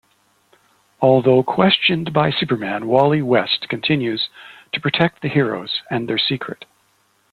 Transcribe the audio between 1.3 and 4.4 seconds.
questioned by Superman, Wally West continues